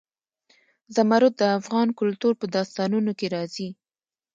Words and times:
زمرد 0.95 1.33
د 1.37 1.43
افغان 1.59 1.87
کلتور 1.99 2.33
په 2.41 2.45
داستانونو 2.55 3.11
کې 3.19 3.27
راځي. 3.35 3.69